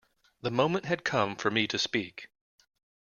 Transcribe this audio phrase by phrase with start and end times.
[0.41, 2.27] The moment had come for me to speak.